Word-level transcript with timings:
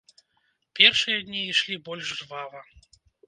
Першыя 0.77 1.17
дні 1.27 1.41
ішлі 1.51 1.77
больш 1.91 2.09
жвава. 2.25 2.59